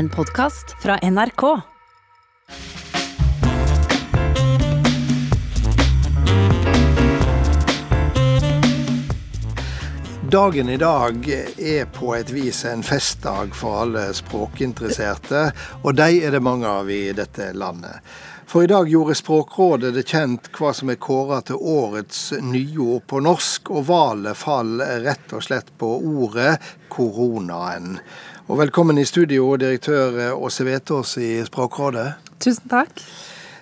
En 0.00 0.08
podkast 0.08 0.82
fra 0.82 0.98
NRK. 0.98 1.60
Dagen 10.30 10.68
i 10.68 10.76
dag 10.76 11.28
er 11.58 11.84
på 11.84 12.14
et 12.16 12.32
vis 12.32 12.64
en 12.64 12.80
festdag 12.80 13.52
for 13.52 13.82
alle 13.82 14.06
språkinteresserte, 14.16 15.50
og 15.84 16.00
de 16.00 16.08
er 16.24 16.32
det 16.32 16.40
mange 16.48 16.72
av 16.80 16.88
i 16.88 17.02
dette 17.12 17.52
landet. 17.52 18.00
For 18.48 18.64
i 18.64 18.72
dag 18.72 18.88
gjorde 18.88 19.14
Språkrådet 19.14 19.92
det 19.94 20.08
kjent 20.08 20.48
hva 20.56 20.72
som 20.74 20.88
er 20.90 20.96
kåra 20.98 21.42
til 21.44 21.60
årets 21.60 22.32
nyord 22.40 23.04
på 23.12 23.20
norsk, 23.22 23.68
og 23.68 23.84
valget 23.92 24.40
faller 24.40 25.04
rett 25.04 25.36
og 25.36 25.44
slett 25.44 25.68
på 25.78 25.92
ordet 26.16 26.56
koronaen. 26.88 27.98
Og 28.50 28.58
velkommen 28.58 28.98
i 28.98 29.04
studio, 29.06 29.52
direktør 29.54 30.32
Åse 30.34 30.64
Vetås 30.66 31.12
i 31.22 31.36
Språkrådet. 31.46 32.16
Tusen 32.42 32.64
takk. 32.66 32.98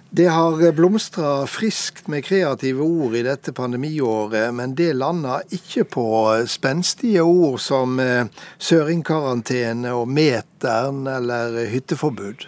Det 0.09 0.31
har 0.33 0.63
blomstra 0.73 1.43
friskt 1.45 2.07
med 2.09 2.25
kreative 2.25 2.87
ord 2.87 3.13
i 3.19 3.21
dette 3.27 3.53
pandemiåret, 3.53 4.49
men 4.57 4.73
det 4.79 4.95
lander 4.97 5.45
ikke 5.53 5.85
på 5.93 6.05
spenstige 6.49 7.21
ord 7.21 7.59
som 7.61 8.01
eh, 8.01 8.31
søringkarantene 8.57 9.93
og 9.93 10.09
meteren 10.09 11.03
eller 11.05 11.59
hytteforbud. 11.69 12.47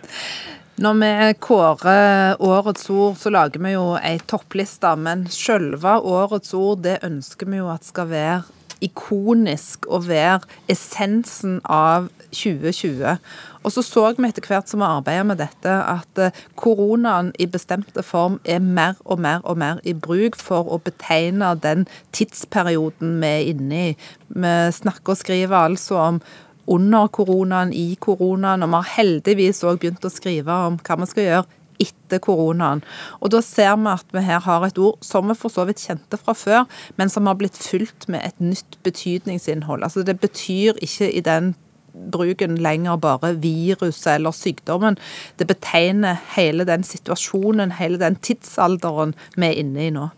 Når 0.80 0.96
vi 1.02 1.12
kårer 1.44 2.40
årets 2.40 2.88
ord, 2.88 3.18
så 3.20 3.34
lager 3.36 3.60
vi 3.60 3.74
jo 3.74 3.84
ei 4.00 4.16
toppliste, 4.16 4.94
men 4.96 5.26
sjølve 5.28 5.98
årets 6.00 6.56
ord 6.56 6.80
det 6.88 7.02
ønsker 7.04 7.52
vi 7.52 7.60
jo 7.60 7.68
at 7.68 7.84
skal 7.84 8.08
være 8.08 8.40
ikonisk 8.80 9.84
og 9.92 10.08
være 10.08 10.40
essensen 10.72 11.60
av 11.68 12.08
2020. 12.32 13.16
Og 13.64 13.72
så 13.74 13.84
så 13.84 14.04
vi 14.16 14.28
etter 14.28 14.46
hvert 14.46 14.70
som 14.70 14.82
vi 14.82 14.88
arbeider 14.88 15.26
med 15.28 15.40
dette, 15.42 15.70
at 15.70 16.20
eh, 16.22 16.42
koronaen 16.56 17.32
i 17.38 17.48
bestemte 17.50 18.04
form 18.06 18.40
er 18.44 18.62
mer 18.64 18.98
og 19.04 19.20
mer 19.20 19.44
og 19.44 19.58
mer 19.60 19.80
i 19.84 19.94
bruk 19.94 20.38
for 20.40 20.68
å 20.70 20.80
betegne 20.82 21.54
den 21.62 21.86
tidsperioden 22.16 23.18
vi 23.20 23.32
er 23.32 23.50
inne 23.54 23.82
i. 23.90 23.96
Vi 24.30 24.54
snakker 24.80 25.14
og 25.14 25.20
skriver 25.20 25.58
altså 25.64 26.00
om 26.00 26.22
under 26.70 27.08
koronaen, 27.10 27.72
i 27.74 27.96
koronaen, 28.00 28.62
og 28.62 28.70
vi 28.70 28.78
har 28.78 28.92
heldigvis 28.98 29.64
òg 29.66 29.80
begynt 29.82 30.04
å 30.06 30.12
skrive 30.12 30.54
om 30.68 30.76
hva 30.86 31.00
vi 31.00 31.08
skal 31.10 31.26
gjøre 31.26 31.48
etter 31.80 32.20
koronaen. 32.22 32.82
Og 33.20 33.32
Da 33.32 33.40
ser 33.44 33.76
vi 33.76 33.88
at 33.92 34.12
vi 34.12 34.24
her 34.26 34.40
har 34.44 34.66
et 34.66 34.78
ord 34.78 35.00
som 35.04 35.28
vi 35.28 35.34
for 35.38 35.52
så 35.52 35.64
vidt 35.68 35.82
kjente 35.82 36.18
fra 36.20 36.34
før, 36.36 36.68
men 36.96 37.08
som 37.08 37.26
har 37.26 37.38
blitt 37.40 37.56
fylt 37.56 38.08
med 38.08 38.24
et 38.24 38.40
nytt 38.40 38.78
betydningsinnhold. 38.84 39.82
Altså 39.82 40.02
Det 40.02 40.20
betyr 40.20 40.78
ikke 40.80 41.10
i 41.12 41.20
den 41.20 41.54
bruken 41.92 42.56
lenger 42.62 42.96
bare 43.00 43.34
viruset 43.42 44.14
eller 44.14 44.34
sykdommen. 44.36 44.98
Det 45.36 45.46
betegner 45.50 46.20
hele 46.36 46.66
den 46.68 46.86
situasjonen, 46.86 47.76
hele 47.78 48.00
den 48.00 48.16
tidsalderen 48.16 49.14
vi 49.36 49.46
er 49.50 49.62
inne 49.62 49.86
i 49.86 49.92
nå. 49.94 50.08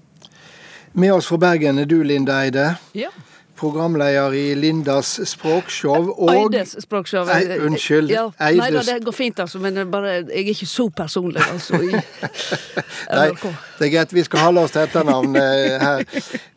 Med 0.93 1.13
oss 1.15 1.29
fra 1.31 1.41
Bergen 1.41 1.81
er 1.81 1.89
du, 1.89 2.03
Linda 2.05 2.43
Eide. 2.45 2.75
Ja 2.95 3.13
programleder 3.63 4.35
i 4.35 4.55
Lindas 4.59 5.15
språkshow. 5.31 6.11
Og 6.17 6.33
Eides 6.35 6.75
språkshow. 6.83 7.29
Ei, 7.31 7.59
unnskyld. 7.63 8.11
Ja. 8.11 8.27
Eides... 8.43 8.61
Nei 8.61 8.71
da, 8.75 8.83
det 8.89 9.07
går 9.07 9.17
fint, 9.17 9.43
altså, 9.45 9.61
men 9.63 9.79
bare, 9.93 10.17
jeg 10.27 10.43
er 10.43 10.53
ikke 10.55 10.69
så 10.69 10.89
personlig, 10.97 11.43
altså. 11.53 11.79
I 11.79 11.93
Nei, 13.19 13.29
det 13.79 13.87
er 13.87 13.93
greit, 13.93 14.15
vi 14.15 14.25
skal 14.27 14.47
holde 14.47 14.67
oss 14.67 14.75
til 14.75 14.85
etternavnet 14.85 15.83
her. 15.83 16.05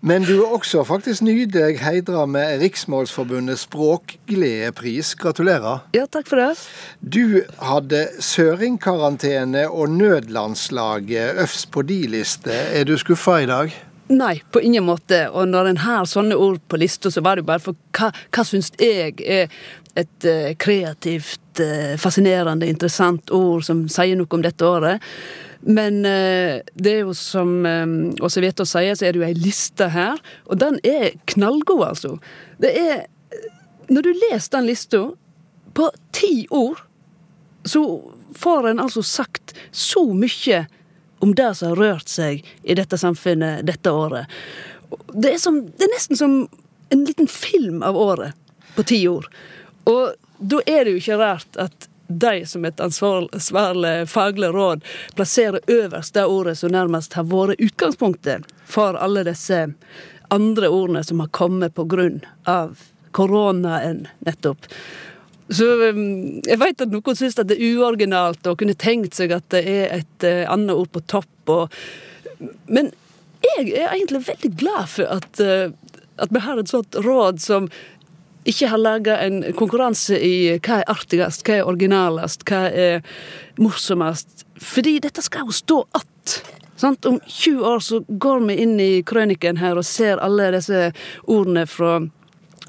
Men 0.05 0.25
du 0.25 0.33
er 0.37 0.53
også 0.57 0.83
faktisk 0.87 1.25
nydeg 1.25 1.79
heidra 1.83 2.25
med 2.29 2.61
Riksmålsforbundets 2.63 3.65
språkgledepris. 3.67 5.15
Gratulerer. 5.21 5.85
Ja, 5.97 6.05
takk 6.11 6.29
for 6.29 6.41
det. 6.41 6.53
Du 7.01 7.41
hadde 7.61 8.05
søringkarantene 8.23 9.67
og 9.69 9.89
nødlandslaget 9.93 11.41
øvst 11.45 11.71
på 11.71 11.85
di 11.85 12.05
liste. 12.09 12.53
Er 12.53 12.87
du 12.87 12.97
skuffa 13.01 13.41
i 13.43 13.49
dag? 13.49 13.75
Nei, 14.07 14.43
på 14.51 14.61
ingen 14.61 14.85
måte. 14.85 15.25
Og 15.33 15.47
når 15.49 15.71
en 15.71 15.81
har 15.81 16.05
sånne 16.09 16.37
ord 16.37 16.59
på 16.69 16.77
lista, 16.77 17.09
så 17.11 17.23
var 17.25 17.35
det 17.35 17.45
jo 17.45 17.49
bare 17.49 17.63
for 17.63 17.77
hva, 17.97 18.11
hva 18.35 18.45
syns 18.45 18.69
jeg 18.77 19.17
er 19.21 19.49
et 19.97 20.27
uh, 20.29 20.51
kreativt, 20.61 21.41
uh, 21.63 21.95
fascinerende, 21.97 22.69
interessant 22.69 23.33
ord 23.33 23.65
som 23.65 23.85
sier 23.89 24.19
noe 24.19 24.29
om 24.29 24.45
dette 24.45 24.67
året. 24.67 25.01
Men 25.65 26.03
uh, 26.05 26.61
det 26.77 26.93
er 26.93 27.01
jo 27.07 27.15
som 27.17 27.57
um, 27.65 27.97
Åse 28.21 28.43
Vetås 28.45 28.75
sier, 28.75 28.93
så 28.93 29.07
er 29.07 29.15
det 29.15 29.23
jo 29.23 29.27
ei 29.31 29.39
liste 29.39 29.89
her, 29.95 30.21
og 30.45 30.61
den 30.61 30.77
er 30.85 31.15
knallgod, 31.33 31.85
altså. 31.89 32.17
Det 32.61 32.75
er 32.77 33.05
Når 33.89 34.01
du 34.01 34.11
leser 34.17 34.51
den 34.57 34.65
lista, 34.65 34.99
på 35.75 35.89
ti 36.15 36.47
ord, 36.49 36.79
så 37.65 37.81
får 38.35 38.69
en 38.69 38.79
altså 38.79 39.03
sagt 39.03 39.53
så 39.71 40.05
mye 40.13 40.63
om 41.25 41.35
det 41.35 41.55
som 41.55 41.71
har 41.71 41.79
rørt 41.81 42.11
seg 42.11 42.45
i 42.63 42.75
dette 42.77 42.97
samfunnet 43.01 43.65
dette 43.65 43.89
året. 43.91 44.29
Det 45.09 45.31
er, 45.33 45.39
som, 45.41 45.63
det 45.65 45.87
er 45.87 45.93
nesten 45.95 46.19
som 46.19 46.35
en 46.93 47.05
liten 47.07 47.27
film 47.27 47.81
av 47.83 47.97
året, 47.97 48.37
på 48.75 48.83
ti 48.85 48.99
år. 49.09 49.25
Og 49.89 50.13
da 50.37 50.59
er 50.69 50.85
det 50.85 50.93
jo 50.93 51.01
ikke 51.01 51.17
rart 51.17 51.57
at 51.57 51.87
de 52.07 52.43
som 52.45 52.65
et 52.69 52.83
ansvarlig 52.83 53.93
faglig 54.11 54.51
råd 54.53 54.83
plasserer 55.17 55.65
øverst 55.65 56.13
det 56.13 56.27
ordet 56.29 56.57
som 56.59 56.75
nærmest 56.75 57.17
har 57.17 57.25
vært 57.31 57.57
utgangspunktet 57.57 58.45
for 58.69 58.93
alle 58.93 59.25
disse 59.25 59.63
andre 60.29 60.69
ordene 60.69 61.01
som 61.07 61.25
har 61.25 61.33
kommet 61.33 61.73
på 61.73 61.87
grunn 61.89 62.21
av 62.45 62.77
koronaen, 63.17 64.05
nettopp. 64.19 64.69
Så 65.53 65.65
um, 65.93 66.41
jeg 66.45 66.57
vet 66.61 66.81
at 66.81 66.93
noen 66.93 67.17
syns 67.17 67.37
det 67.37 67.53
er 67.53 67.65
uoriginalt 67.75 68.47
og 68.49 68.59
kunne 68.61 68.77
tenkt 68.81 69.17
seg 69.17 69.33
at 69.35 69.45
det 69.53 69.61
er 69.69 69.99
et 69.99 70.25
uh, 70.25 70.45
annet 70.51 70.73
ord 70.73 70.89
på 70.93 71.03
topp. 71.11 71.33
Og, 71.53 71.75
men 72.65 72.89
jeg 73.45 73.75
er 73.75 73.91
egentlig 73.91 74.25
veldig 74.25 74.55
glad 74.57 74.89
for 74.95 75.19
at, 75.19 75.43
uh, 75.43 75.69
at 76.17 76.33
vi 76.33 76.41
har 76.47 76.61
et 76.61 76.71
sånt 76.71 76.97
råd 77.05 77.43
som 77.43 77.69
ikke 78.45 78.69
har 78.69 78.81
laga 78.81 79.17
en 79.25 79.41
konkurranse 79.57 80.17
i 80.21 80.57
hva 80.65 80.81
er 80.81 80.91
artigst, 80.93 81.45
hva 81.45 81.59
er 81.59 81.69
originalest, 81.69 82.45
hva 82.49 82.67
er 82.69 83.05
morsomst. 83.61 84.45
Fordi 84.61 84.99
dette 85.03 85.23
skal 85.25 85.49
jo 85.49 85.55
stå 85.55 85.79
att. 85.91 86.43
Sant? 86.75 87.05
Om 87.05 87.19
20 87.25 87.65
år 87.65 87.79
så 87.79 88.03
går 88.07 88.45
vi 88.47 88.57
inn 88.61 88.79
i 88.79 89.03
krøniken 89.07 89.57
her 89.57 89.79
og 89.79 89.87
ser 89.87 90.21
alle 90.21 90.51
disse 90.57 90.89
ordene 91.23 91.65
fra 91.69 92.01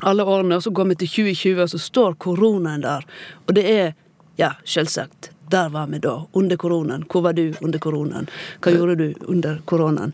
alle 0.02 0.24
årene, 0.24 0.58
og 0.58 0.62
så 0.62 0.70
går 0.70 0.92
vi 0.92 0.98
til 1.02 1.08
2020, 1.08 1.62
og 1.62 1.70
så 1.72 1.80
står 1.80 2.18
koronaen 2.22 2.84
der. 2.84 3.06
Og 3.46 3.54
det 3.56 3.64
er, 3.70 3.94
ja, 4.36 4.52
selvsagt, 4.64 5.30
der 5.50 5.68
var 5.68 5.86
vi 5.86 5.98
da, 6.02 6.26
under 6.32 6.56
koronaen. 6.56 7.04
Hvor 7.10 7.22
var 7.22 7.32
du 7.32 7.54
under 7.60 7.78
koronaen? 7.78 8.28
Hva 8.60 8.72
gjorde 8.74 8.96
du 8.96 9.14
under 9.30 9.60
koronaen? 9.64 10.12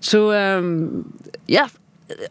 Så 0.00 0.28
um, 0.32 1.04
ja. 1.46 1.66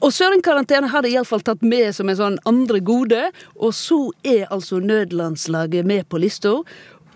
Og 0.06 0.12
Sørenkarantene 0.14 0.88
har 0.94 1.02
det 1.02 1.09
iallfall 1.16 1.41
tatt 1.41 1.64
med 1.66 1.96
som 1.97 2.09
en 2.09 2.19
sånn 2.19 2.38
andre 2.47 2.80
gode. 2.86 3.24
Og 3.58 3.74
så 3.74 3.97
er 4.22 4.46
altså 4.53 4.80
nødlandslaget 4.80 5.88
med 5.90 6.06
på 6.09 6.22
lista. 6.22 6.59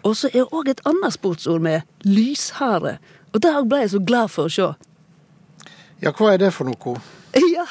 Og 0.01 0.17
så 0.17 0.31
er 0.33 0.49
òg 0.55 0.71
et 0.71 0.81
annet 0.89 1.13
sportsord 1.13 1.61
med, 1.61 1.85
lyshare. 2.07 2.97
Og 3.33 3.43
det 3.45 3.53
ble 3.69 3.83
jeg 3.83 3.93
så 3.93 4.01
glad 4.01 4.33
for 4.33 4.49
å 4.49 4.55
se. 4.57 4.71
Ja, 6.01 6.13
hva 6.13 6.33
er 6.33 6.41
det 6.41 6.51
for 6.55 6.69
noe? 6.69 6.97
Ja, 7.55 7.65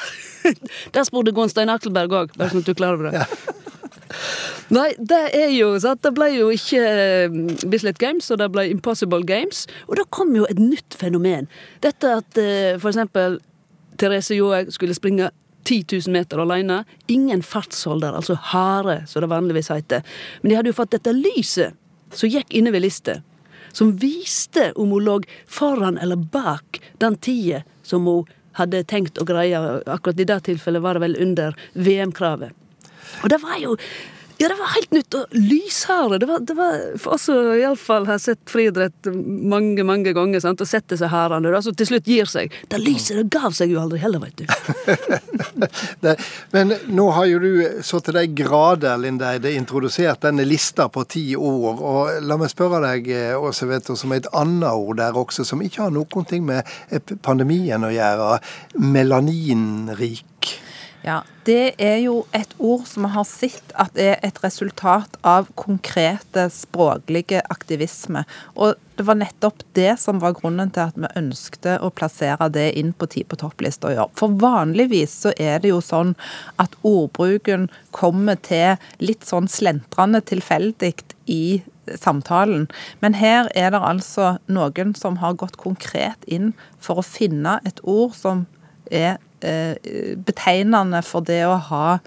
Der 0.93 1.03
spurte 1.03 1.33
Gunstein 1.35 1.69
Akselberg 1.69 2.13
òg, 2.13 2.35
bare 2.37 2.53
sånn 2.53 2.63
at 2.63 2.67
du 2.69 2.73
er 2.75 2.79
klar 2.79 2.97
over 2.97 3.09
det. 3.09 3.23
Ja. 3.23 3.25
Nei, 4.77 4.89
det 4.99 5.19
er 5.35 5.51
jo 5.55 5.73
sant, 5.79 6.01
det 6.03 6.13
ble 6.15 6.29
jo 6.33 6.47
ikke 6.53 6.79
eh, 6.83 7.35
Bislett 7.71 7.99
Games, 8.01 8.29
og 8.31 8.39
det 8.41 8.47
ble 8.53 8.67
Impossible 8.71 9.23
Games. 9.27 9.65
Og 9.87 9.97
da 9.99 10.05
kom 10.13 10.33
jo 10.35 10.47
et 10.49 10.59
nytt 10.59 10.95
fenomen. 10.99 11.49
Dette 11.83 12.13
at 12.21 12.39
eh, 12.41 12.77
for 12.79 12.91
eksempel 12.91 13.39
Therese 13.99 14.37
Johaug 14.37 14.71
skulle 14.75 14.95
springe 14.95 15.31
10 15.67 15.83
000 16.07 16.13
meter 16.15 16.39
alene. 16.43 16.83
Ingen 17.11 17.43
fartsholder, 17.43 18.15
altså 18.15 18.37
hare, 18.53 19.01
som 19.07 19.23
det 19.23 19.31
vanligvis 19.31 19.71
heter. 19.73 20.03
Men 20.41 20.51
de 20.51 20.59
hadde 20.59 20.71
jo 20.71 20.79
fått 20.79 20.95
dette 20.95 21.15
lyset 21.15 21.75
som 22.15 22.31
gikk 22.31 22.53
inne 22.55 22.71
ved 22.71 22.85
lista, 22.85 23.19
som 23.75 23.91
viste 23.99 24.69
om 24.79 24.93
hun 24.95 25.03
lå 25.03 25.17
foran 25.51 25.99
eller 25.99 26.15
bak 26.15 26.79
den 27.03 27.17
tida 27.19 27.65
som 27.83 28.07
hun 28.07 28.29
hadde 28.59 28.83
tenkt 28.89 29.21
å 29.21 29.25
greie. 29.27 29.61
Akkurat 29.85 30.19
i 30.19 30.27
det 30.27 30.39
tilfellet 30.49 30.83
var 30.83 30.97
det 30.97 31.05
vel 31.05 31.17
under 31.23 31.57
VM-kravet. 31.73 32.53
Og 33.23 33.31
det 33.31 33.41
var 33.41 33.57
jo 33.61 33.77
ja, 34.37 34.47
det 34.47 34.55
var 34.55 34.73
helt 34.75 34.91
nytt. 34.91 35.13
Og 35.17 35.25
lyshare. 35.31 36.17
Det 36.19 36.27
det 36.47 36.53
var 36.53 36.97
for 37.01 37.15
oss 37.15 37.25
som 37.29 37.53
iallfall 37.55 38.05
har 38.05 38.19
sett 38.21 38.43
friidrett 38.49 39.09
mange 39.25 39.83
mange 39.83 40.13
ganger 40.13 40.43
sant? 40.43 40.61
og 40.61 40.69
sett 40.69 40.87
disse 40.91 41.09
hærene, 41.09 41.61
som 41.61 41.75
til 41.75 41.89
slutt 41.89 42.07
gir 42.09 42.29
seg. 42.29 42.53
Det 42.69 42.79
lyset 42.81 43.17
det 43.17 43.25
gav 43.33 43.55
seg 43.57 43.73
jo 43.73 43.81
aldri 43.81 43.99
heller, 44.01 44.21
veit 44.21 44.37
du. 44.37 44.45
det, 46.05 46.15
men 46.53 46.75
nå 46.93 47.09
har 47.17 47.25
jo 47.31 47.41
du 47.41 47.81
så 47.85 48.01
til 48.03 48.19
de 48.19 48.25
grader, 48.37 48.97
Lindeide, 49.01 49.55
introdusert 49.57 50.21
denne 50.27 50.45
lista 50.45 50.87
på 50.89 51.05
ti 51.09 51.25
ord. 51.35 51.81
Og 51.81 52.21
la 52.27 52.37
meg 52.37 52.53
spørre 52.53 52.83
deg, 52.85 53.09
Åse 53.41 53.69
Veto, 53.69 53.97
som 53.97 54.13
er 54.13 54.21
et 54.21 54.31
annet 54.37 54.69
ord 54.69 55.01
der 55.01 55.17
også, 55.17 55.47
som 55.47 55.65
ikke 55.65 55.87
har 55.87 55.93
noen 55.95 56.29
ting 56.29 56.45
med 56.45 57.17
pandemien 57.25 57.83
å 57.83 57.93
gjøre. 57.93 58.37
Melaninrik. 58.85 60.36
Ja, 61.07 61.23
Det 61.47 61.79
er 61.79 62.01
jo 62.03 62.25
et 62.35 62.51
ord 62.59 62.83
som 62.89 63.05
vi 63.05 63.09
har 63.13 63.23
sett 63.23 63.69
at 63.79 63.95
er 63.95 64.17
et 64.27 64.41
resultat 64.43 65.13
av 65.23 65.45
konkrete 65.55 66.49
språklige 66.51 67.39
aktivisme. 67.47 68.25
Og 68.59 68.73
det 68.99 69.05
var 69.07 69.15
nettopp 69.15 69.63
det 69.77 69.93
som 70.01 70.19
var 70.19 70.35
grunnen 70.35 70.73
til 70.75 70.89
at 70.89 70.97
vi 70.99 71.07
ønskte 71.15 71.77
å 71.79 71.93
plassere 71.95 72.49
det 72.51 72.65
inn 72.81 72.91
på 72.91 73.07
Ti 73.13 73.23
på 73.23 73.39
topplista 73.39 73.93
i 73.93 73.99
år. 74.03 74.11
For 74.19 74.35
vanligvis 74.41 75.13
så 75.23 75.31
er 75.39 75.63
det 75.63 75.71
jo 75.71 75.79
sånn 75.79 76.11
at 76.59 76.75
ordbruken 76.83 77.69
kommer 77.95 78.35
til 78.43 78.75
litt 78.99 79.23
sånn 79.23 79.47
slentrende 79.47 80.19
tilfeldig 80.27 80.91
i 81.31 81.61
samtalen. 81.95 82.67
Men 82.99 83.15
her 83.15 83.47
er 83.55 83.71
det 83.71 83.79
altså 83.79 84.35
noen 84.51 84.91
som 84.99 85.23
har 85.23 85.39
gått 85.39 85.55
konkret 85.55 86.27
inn 86.27 86.51
for 86.83 86.99
å 86.99 87.07
finne 87.07 87.61
et 87.63 87.79
ord 87.87 88.19
som 88.19 88.43
er 88.91 89.21
betegnende 89.39 91.03
for 91.05 91.25
det 91.27 91.43
å 91.45 91.59
ha 91.69 91.99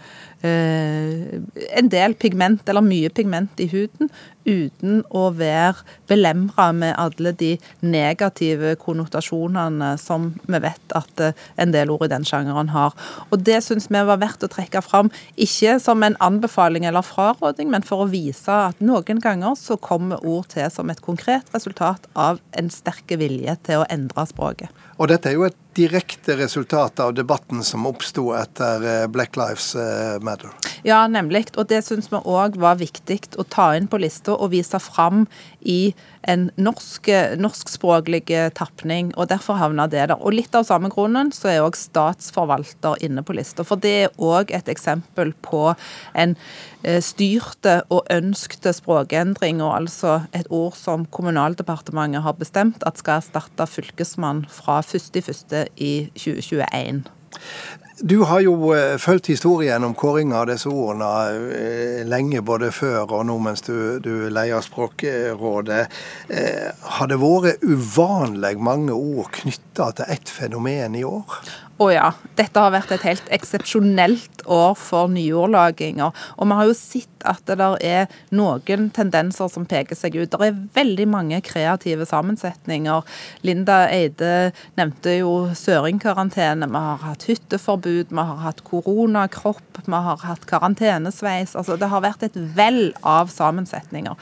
eh, 0.43 1.41
en 1.77 1.89
del 1.93 2.15
pigment, 2.15 2.69
eller 2.69 2.85
mye 2.85 3.11
pigment 3.13 3.61
i 3.61 3.69
huden, 3.71 4.11
uten 4.49 5.03
å 5.15 5.27
være 5.37 5.85
belemra 6.09 6.71
med 6.75 6.95
alle 6.99 7.33
de 7.37 7.51
negative 7.85 8.73
konnotasjonene 8.81 9.93
som 10.01 10.31
vi 10.49 10.61
vet 10.65 10.97
at 10.97 11.25
eh, 11.25 11.47
en 11.61 11.75
del 11.75 11.93
ord 11.93 12.07
i 12.09 12.13
den 12.13 12.27
sjangeren 12.27 12.73
har. 12.75 12.97
Og 13.31 13.45
Det 13.47 13.61
syns 13.65 13.91
vi 13.91 14.05
var 14.11 14.23
verdt 14.23 14.47
å 14.47 14.51
trekke 14.53 14.83
fram, 14.85 15.13
ikke 15.37 15.79
som 15.83 16.03
en 16.07 16.19
anbefaling 16.25 16.89
eller 16.89 17.05
fraråding, 17.07 17.71
men 17.73 17.87
for 17.87 18.05
å 18.05 18.11
vise 18.11 18.61
at 18.71 18.81
noen 18.81 19.23
ganger 19.23 19.57
så 19.59 19.79
kommer 19.81 20.25
ord 20.25 20.51
til 20.55 20.71
som 20.73 20.91
et 20.91 21.05
konkret 21.05 21.49
resultat 21.55 22.09
av 22.15 22.41
en 22.57 22.73
sterk 22.73 23.19
vilje 23.21 23.57
til 23.67 23.83
å 23.83 23.89
endre 23.93 24.27
språket. 24.29 24.73
Og 25.01 25.09
dette 25.09 25.31
er 25.31 25.39
jo 25.39 25.47
et 25.49 25.57
direkte 25.77 26.37
resultat 26.37 27.01
av 27.01 27.15
debatten 27.15 27.65
som 27.65 27.87
oppsto 27.87 28.31
etter 28.37 28.87
eh, 28.87 29.07
Black 29.13 29.37
Lives 29.39 29.75
eh, 29.75 30.19
Matter. 30.25 30.51
Ja, 30.83 31.05
nemlig. 31.09 31.51
Og 31.61 31.69
det 31.69 31.83
syns 31.85 32.09
vi 32.11 32.21
òg 32.21 32.57
var 32.61 32.79
viktig 32.81 33.21
å 33.41 33.45
ta 33.45 33.71
inn 33.77 33.89
på 33.91 34.01
lista 34.01 34.33
og 34.37 34.53
vise 34.55 34.81
fram 34.81 35.27
i 35.61 35.93
en 36.29 36.49
norsk, 36.61 37.09
norskspråklig 37.41 38.27
tapning, 38.57 39.11
og 39.17 39.31
derfor 39.31 39.61
havna 39.61 39.87
det 39.91 40.03
der. 40.11 40.17
Og 40.21 40.35
litt 40.37 40.55
av 40.57 40.67
samme 40.69 40.91
grunnen 40.93 41.33
så 41.37 41.51
er 41.53 41.65
òg 41.65 41.79
statsforvalter 41.79 43.01
inne 43.05 43.25
på 43.25 43.37
lista. 43.37 43.65
For 43.67 43.81
det 43.81 43.95
er 44.05 44.19
òg 44.21 44.53
et 44.57 44.69
eksempel 44.73 45.33
på 45.45 45.63
en 46.19 46.37
eh, 46.83 47.01
styrte 47.05 47.81
og 47.93 48.09
ønskte 48.13 48.73
språkendring, 48.77 49.63
og 49.65 49.75
altså 49.83 50.21
et 50.37 50.49
ord 50.53 50.77
som 50.79 51.07
Kommunaldepartementet 51.11 52.25
har 52.25 52.37
bestemt 52.41 52.85
at 52.89 53.01
skal 53.01 53.21
erstatte 53.21 53.69
fylkesmann 53.69 54.45
fra 54.53 54.81
1.1. 54.85 55.70
i 55.77 56.11
2021. 56.15 57.03
Du 58.01 58.23
har 58.25 58.41
jo 58.41 58.55
uh, 58.73 58.97
fulgt 58.97 59.29
historien 59.29 59.85
om 59.85 59.95
kåringa 59.95 60.39
av 60.41 60.47
disse 60.49 60.71
ordene 60.73 61.09
uh, 61.37 62.01
lenge, 62.09 62.41
både 62.41 62.71
før 62.73 63.13
og 63.19 63.27
nå 63.29 63.37
mens 63.45 63.61
du, 63.67 64.01
du 64.01 64.31
leier 64.33 64.65
Språkrådet. 64.65 65.83
Uh, 66.33 66.69
har 66.97 67.11
det 67.11 67.21
vært 67.21 67.61
uvanlig 67.61 68.55
mange 68.57 68.97
ord 68.97 69.29
knytta 69.43 69.91
til 69.99 70.15
ett 70.17 70.33
fenomen 70.33 70.97
i 70.97 71.05
år? 71.05 71.41
Å 71.81 71.87
ja. 71.89 72.11
Dette 72.37 72.61
har 72.61 72.75
vært 72.75 72.91
et 72.93 73.05
helt 73.07 73.29
eksepsjonelt 73.33 74.43
år 74.53 74.75
for 74.77 75.09
nyordlaginger. 75.09 76.13
Og 76.37 76.51
vi 76.51 76.59
har 76.59 76.69
jo 76.69 76.75
sett 76.77 77.25
at 77.29 77.41
det 77.49 77.57
der 77.61 77.77
er 77.81 78.19
noen 78.37 78.91
tendenser 78.93 79.49
som 79.49 79.65
peker 79.69 79.97
seg 79.97 80.19
ut. 80.19 80.29
Det 80.29 80.51
er 80.51 80.59
veldig 80.77 81.07
mange 81.09 81.41
kreative 81.45 82.05
sammensetninger. 82.09 83.09
Linda 83.49 83.79
Eide 83.89 84.51
nevnte 84.77 85.17
jo 85.23 85.33
søringkarantene. 85.57 86.69
Vi 86.69 86.85
har 86.91 87.01
hatt 87.07 87.25
hytteforbud, 87.31 88.13
vi 88.13 88.29
har 88.29 88.45
hatt 88.45 88.61
koronakropp, 88.69 89.81
vi 89.81 90.05
har 90.11 90.21
hatt 90.27 90.45
karantenesveis. 90.53 91.57
Altså, 91.57 91.81
det 91.81 91.89
har 91.89 92.05
vært 92.05 92.29
et 92.29 92.37
vell 92.57 92.91
av 93.01 93.33
sammensetninger. 93.33 94.21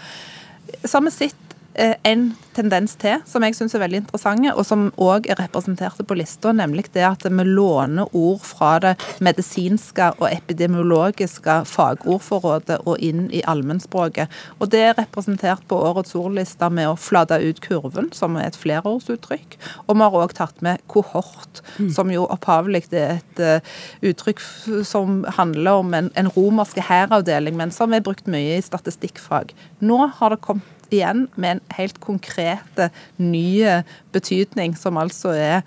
Så 0.84 1.00
har 1.00 1.08
vi 1.08 1.16
sett 1.16 1.47
en 1.78 2.30
tendens 2.58 2.96
til 2.98 3.20
som 3.28 3.44
jeg 3.46 3.56
syns 3.56 3.74
er 3.76 3.82
veldig 3.84 4.02
interessant, 4.02 4.46
og 4.50 4.64
som 4.66 4.88
òg 5.00 5.28
er 5.30 5.38
representert 5.40 6.00
på 6.06 6.16
lista, 6.18 6.52
nemlig 6.56 6.88
det 6.94 7.04
at 7.06 7.26
vi 7.26 7.44
låner 7.46 8.08
ord 8.16 8.42
fra 8.46 8.70
det 8.82 8.94
medisinske 9.24 10.10
og 10.18 10.26
epidemiologiske 10.30 11.58
fagordforrådet 11.70 12.80
og 12.84 13.02
inn 13.04 13.26
i 13.34 13.42
allmennspråket. 13.48 14.30
Og 14.58 14.72
det 14.72 14.82
er 14.88 14.96
representert 14.98 15.64
på 15.70 15.78
årets 15.90 16.16
ordliste 16.18 16.70
med 16.72 16.90
å 16.90 16.98
flate 16.98 17.38
ut 17.42 17.62
kurven, 17.64 18.10
som 18.16 18.36
er 18.38 18.48
et 18.48 18.58
flerårsuttrykk. 18.58 19.58
Og 19.86 19.94
vi 19.94 20.06
har 20.06 20.18
òg 20.22 20.34
tatt 20.38 20.64
med 20.64 20.82
kohort, 20.90 21.62
mm. 21.78 21.92
som 21.94 22.12
jo 22.12 22.26
opphavlig 22.28 22.86
er 22.92 23.18
et 23.18 23.42
uh, 23.42 23.76
uttrykk 24.06 24.42
som 24.86 25.22
handler 25.38 25.82
om 25.82 25.94
en, 25.94 26.10
en 26.18 26.32
romersk 26.34 26.80
hæravdeling, 26.88 27.56
men 27.58 27.74
som 27.74 27.94
er 27.94 28.04
brukt 28.04 28.28
mye 28.30 28.58
i 28.58 28.64
statistikkfag. 28.64 29.54
Nå 29.84 30.00
har 30.18 30.34
det 30.34 30.42
kommet 30.44 30.77
igjen 30.94 31.26
med 31.36 31.56
en 31.56 31.64
helt 31.78 32.00
konkrete, 32.04 32.90
nye 33.16 33.82
betydning, 34.14 34.76
som 34.78 35.00
altså 35.00 35.34
er 35.36 35.60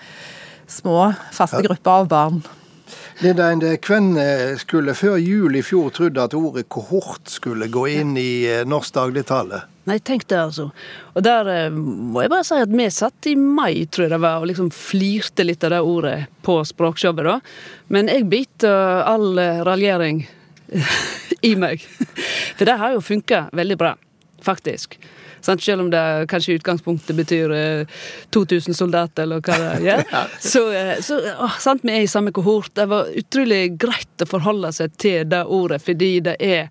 små, 0.71 1.11
faste 1.35 1.61
grupper 1.65 2.01
av 2.01 2.11
barn. 2.11 2.41
Linda 3.21 3.51
Einde, 3.51 3.75
hvem 3.85 4.15
eh, 4.17 4.55
skulle 4.57 4.95
før 4.97 5.19
jul 5.21 5.55
i 5.59 5.61
fjor 5.65 5.91
trodd 5.93 6.17
at 6.17 6.33
ordet 6.37 6.65
kohort 6.73 7.29
skulle 7.29 7.69
gå 7.71 7.85
inn 7.91 8.15
i 8.17 8.43
eh, 8.49 8.63
norsk 8.65 8.95
dagligtale? 8.95 9.61
Nei, 9.89 9.97
tenk 10.05 10.27
det, 10.29 10.39
altså. 10.39 10.69
Og 11.13 11.25
der 11.25 11.49
eh, 11.53 11.69
må 11.71 12.23
jeg 12.23 12.33
bare 12.33 12.47
si 12.47 12.57
at 12.57 12.73
vi 12.73 12.89
satt 12.93 13.29
i 13.29 13.35
mai, 13.37 13.85
tror 13.85 14.07
jeg 14.07 14.15
det 14.15 14.21
var, 14.25 14.41
og 14.41 14.49
liksom 14.49 14.71
flirte 14.73 15.45
litt 15.45 15.63
av 15.67 15.75
det 15.75 15.81
ordet 15.85 16.17
på 16.45 16.57
språkshowet, 16.65 17.27
da. 17.29 17.37
Men 17.93 18.09
jeg 18.09 18.29
biter 18.31 19.05
all 19.05 19.35
raljering 19.69 20.25
i 21.51 21.53
meg. 21.59 21.85
For 22.57 22.65
det 22.65 22.79
har 22.81 22.97
jo 22.97 23.05
funka 23.05 23.49
veldig 23.53 23.79
bra 23.85 23.95
faktisk. 24.45 24.97
Sant? 25.41 25.63
Selv 25.63 25.81
om 25.81 25.89
det 25.91 26.01
kanskje 26.29 26.53
i 26.53 26.59
utgangspunktet 26.59 27.17
betyr 27.17 27.53
eh, 27.55 28.01
2000 28.33 28.77
soldater, 28.77 29.23
eller 29.23 29.41
hva 29.41 29.57
det 29.57 29.71
gjør. 29.87 30.03
Ja. 30.11 30.25
Så, 30.39 30.65
eh, 30.77 30.93
så 31.03 31.17
å, 31.33 31.49
sant? 31.61 31.85
vi 31.85 31.95
er 31.95 32.05
i 32.05 32.11
samme 32.11 32.33
kohort. 32.35 32.73
Det 32.77 32.87
var 32.91 33.09
utrolig 33.23 33.63
greit 33.81 34.25
å 34.25 34.29
forholde 34.29 34.73
seg 34.75 34.93
til 35.01 35.25
det 35.31 35.43
ordet, 35.49 35.81
fordi 35.85 36.13
det 36.29 36.37
er 36.39 36.67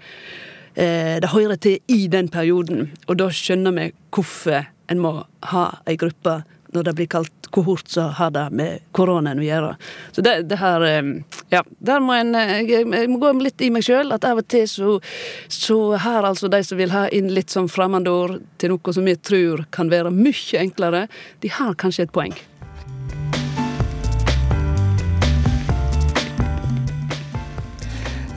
eh, 0.74 1.16
Det 1.20 1.32
hører 1.32 1.58
til 1.58 1.80
i 1.90 2.06
den 2.12 2.30
perioden, 2.30 2.92
og 3.08 3.18
da 3.18 3.30
skjønner 3.34 3.74
vi 3.76 3.90
hvorfor 4.14 4.70
en 4.90 5.02
må 5.02 5.12
ha 5.50 5.66
ei 5.86 5.96
gruppe 5.98 6.40
når 6.74 6.86
det 6.86 6.94
blir 6.98 7.10
kalt 7.10 7.50
kohort, 7.50 7.88
så 7.88 8.08
har 8.14 8.30
det 8.34 8.44
med 8.54 8.84
koronaen 8.94 9.40
å 9.42 9.46
gjøre. 9.46 9.70
Så 10.14 10.22
det, 10.22 10.36
det 10.50 10.60
her 10.60 10.84
eh, 10.86 11.10
Ja, 11.50 11.64
der 11.78 12.02
må 12.04 12.14
en 12.14 12.34
eh, 12.38 12.60
jeg, 12.68 12.86
må 13.10 13.18
gå 13.22 13.32
litt 13.42 13.62
i 13.64 13.72
meg 13.74 13.86
sjøl. 13.86 14.14
At 14.14 14.26
av 14.28 14.42
og 14.42 14.46
til 14.50 14.68
så, 14.70 14.98
så 15.50 15.80
har 15.98 16.28
altså 16.28 16.50
de 16.52 16.62
som 16.66 16.78
vil 16.80 16.94
ha 16.94 17.08
inn 17.14 17.32
litt 17.34 17.50
sånn 17.50 17.70
fremmedord 17.70 18.38
til 18.60 18.74
noe 18.74 18.94
som 18.94 19.06
vi 19.06 19.16
tror 19.18 19.66
kan 19.74 19.90
være 19.90 20.14
mye 20.14 20.62
enklere, 20.62 21.06
de 21.42 21.52
har 21.58 21.76
kanskje 21.80 22.06
et 22.06 22.14
poeng. 22.14 22.36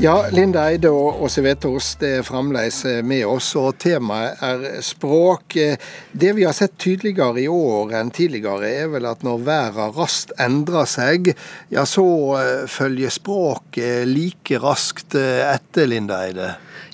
Ja, 0.04 0.26
Linda 0.36 0.66
Eide 0.68 0.90
og 0.92 1.22
Åse 1.24 1.40
Vetås 1.46 1.94
er 2.04 2.26
fremdeles 2.28 2.82
eh, 2.90 2.98
med 3.08 3.22
oss, 3.24 3.54
og 3.56 3.78
temaet 3.80 4.42
er 4.44 4.82
språk. 4.84 5.56
Eh, 5.56 5.78
det 6.12 6.34
vi 6.36 6.44
har 6.44 6.52
sett 6.58 6.74
tydeligere 6.76 7.40
i 7.40 7.46
år 7.48 7.94
enn 7.96 8.10
tidligere, 8.12 8.68
er 8.68 8.90
vel 8.92 9.08
at 9.08 9.22
når 9.24 9.46
verden 9.48 9.94
raskt 9.96 10.34
endrer 10.44 10.90
seg, 10.92 11.30
ja, 11.72 11.86
så 11.88 12.04
eh, 12.36 12.66
følger 12.68 13.14
språket 13.16 14.10
like 14.10 14.60
raskt 14.60 15.16
etter, 15.16 15.88
Linda 15.88 16.18
Eide. 16.26 16.50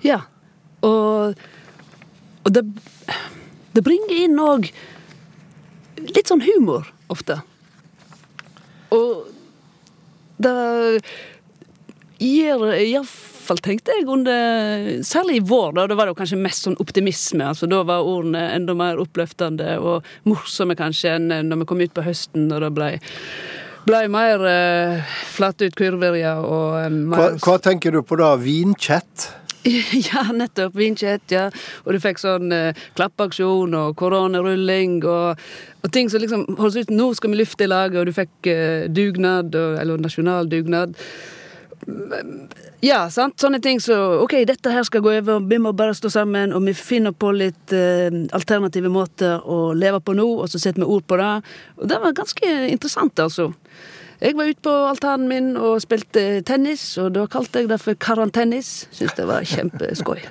Ja, 0.05 0.19
og, 0.85 1.33
og 2.43 2.53
det, 2.59 2.61
det 3.73 3.85
bringer 3.89 4.21
inn 4.27 4.37
òg 4.37 4.69
litt 6.11 6.29
sånn 6.29 6.45
humor, 6.45 6.93
ofte. 7.09 7.41
Og 8.93 9.25
det 10.37 10.53
iallfall, 12.19 13.61
tenkte 13.63 13.95
jeg, 13.95 14.07
under 14.11 15.03
Særlig 15.07 15.39
i 15.39 15.45
vår, 15.45 15.71
da. 15.77 15.87
Da 15.89 15.97
var 15.99 16.09
det 16.09 16.17
kanskje 16.19 16.41
mest 16.41 16.67
sånn 16.67 16.79
optimisme. 16.81 17.51
altså 17.51 17.69
Da 17.69 17.81
var 17.87 18.07
ordene 18.07 18.49
enda 18.55 18.75
mer 18.77 18.99
oppløftende 19.01 19.77
og 19.79 20.07
morsomme 20.29 20.77
kanskje 20.79 21.15
enn 21.17 21.31
når 21.49 21.63
vi 21.63 21.69
kom 21.71 21.81
ut 21.85 21.95
på 21.95 22.05
høsten, 22.05 22.51
og 22.51 22.65
det 22.65 22.75
ble 22.75 22.93
ble 23.89 24.05
mer 24.11 24.43
uh, 24.43 25.13
flatt 25.33 25.63
ut 25.63 25.75
kurver, 25.77 26.17
ja. 26.19 26.37
Og, 26.43 26.75
um, 26.85 26.99
hva, 27.13 27.31
hva, 27.41 27.55
tenker 27.63 27.95
du 27.95 28.01
på 28.05 28.19
da? 28.19 28.33
Vinkjett? 28.41 29.29
ja, 30.09 30.27
nettopp. 30.35 30.75
Vinkjett, 30.77 31.25
ja. 31.33 31.47
Og 31.85 31.95
du 31.95 32.01
fikk 32.03 32.21
sånn 32.21 32.53
uh, 32.53 32.85
klappaksjon 32.99 33.75
og 33.79 33.97
koronarulling 33.99 34.99
og, 35.03 35.41
og, 35.81 35.89
ting 35.95 36.11
som 36.11 36.23
liksom 36.23 36.45
holdes 36.59 36.85
ut 36.85 36.95
Nå 36.95 37.11
skal 37.17 37.33
vi 37.33 37.41
lufte 37.41 37.65
i 37.65 37.71
laget, 37.71 37.99
og 38.01 38.09
du 38.09 38.15
fikk 38.15 38.51
uh, 38.51 38.87
dugnad, 38.93 39.57
og, 39.57 39.81
eller 39.81 40.05
nasjonal 40.05 40.49
dugnad. 40.51 40.97
Ja, 42.83 43.03
sant. 43.11 43.37
Sånne 43.41 43.59
ting 43.63 43.79
så 43.83 43.95
OK, 44.23 44.37
dette 44.47 44.71
her 44.73 44.85
skal 44.87 45.03
gå 45.03 45.13
over, 45.19 45.43
vi 45.43 45.59
må 45.61 45.73
bare 45.75 45.95
stå 45.97 46.11
sammen, 46.13 46.53
og 46.55 46.65
vi 46.67 46.75
finner 46.77 47.15
på 47.15 47.31
litt 47.35 47.75
eh, 47.75 48.09
alternative 48.35 48.91
måter 48.91 49.43
å 49.43 49.71
leve 49.77 50.01
på 50.03 50.15
nå, 50.17 50.27
og 50.43 50.51
så 50.51 50.61
setter 50.61 50.83
vi 50.83 50.89
ord 50.89 51.07
på 51.07 51.19
det. 51.19 51.31
Og 51.79 51.89
det 51.91 52.01
var 52.03 52.17
ganske 52.17 52.51
interessant, 52.69 53.19
altså. 53.19 53.51
Jeg 54.19 54.35
var 54.35 54.49
ute 54.51 54.63
på 54.67 54.71
altanen 54.89 55.29
min 55.31 55.53
og 55.55 55.77
spilte 55.79 56.41
tennis, 56.47 56.83
og 56.99 57.13
da 57.15 57.23
kalte 57.31 57.61
jeg 57.61 57.69
det 57.71 57.79
for 57.79 57.95
karantennis. 57.95 58.89
Syns 58.91 59.15
det 59.15 59.27
var 59.29 59.47
kjempeskøy. 59.47 60.25